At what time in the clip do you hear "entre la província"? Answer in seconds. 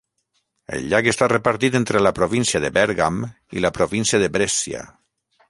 1.79-2.63